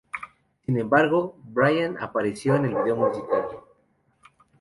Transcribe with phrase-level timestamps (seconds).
[0.65, 3.43] Sin embargo, Brian apareció en el video musical.